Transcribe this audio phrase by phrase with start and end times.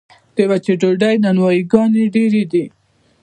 [0.35, 2.65] د وچې ډوډۍ نانوایي ګانې ډیرې دي